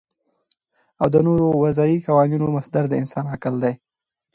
[1.01, 3.73] او د نورو وضعی قوانینو مصدر د انسان عقل دی